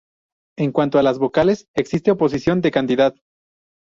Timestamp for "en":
0.57-0.71